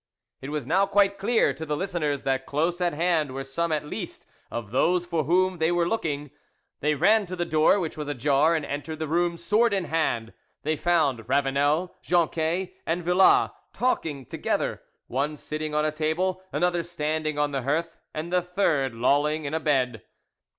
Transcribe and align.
It 0.41 0.49
was 0.49 0.65
now 0.65 0.87
quite 0.87 1.19
clear 1.19 1.53
to 1.53 1.63
the 1.63 1.77
listeners 1.77 2.23
that 2.23 2.47
close 2.47 2.81
at 2.81 2.93
hand 2.93 3.33
were 3.33 3.43
some 3.43 3.71
at 3.71 3.85
least 3.85 4.25
of 4.49 4.71
those 4.71 5.05
for 5.05 5.25
whom 5.25 5.59
they 5.59 5.71
were 5.71 5.87
looking. 5.87 6.31
They 6.79 6.95
ran 6.95 7.27
to 7.27 7.35
the 7.35 7.45
door, 7.45 7.79
which 7.79 7.97
was 7.97 8.07
ajar, 8.07 8.55
and 8.55 8.65
entered 8.65 8.97
the 8.97 9.07
room, 9.07 9.37
sword 9.37 9.75
in 9.75 9.83
hand. 9.83 10.33
They 10.63 10.75
found 10.75 11.29
Ravanel, 11.29 11.93
Jonquet, 12.01 12.73
and 12.83 13.03
Villas 13.03 13.51
talking 13.73 14.25
together, 14.25 14.81
one 15.05 15.35
sitting 15.35 15.75
on 15.75 15.85
a 15.85 15.91
table, 15.91 16.41
another 16.51 16.81
standing 16.81 17.37
on 17.37 17.51
the 17.51 17.61
hearth, 17.61 17.95
and 18.11 18.33
the 18.33 18.41
third 18.41 18.95
lolling 18.95 19.45
on 19.45 19.53
a 19.53 19.59
bed. 19.59 20.01